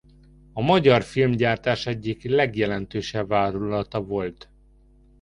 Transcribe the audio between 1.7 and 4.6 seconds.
egyik legjelentősebb vállalata volt.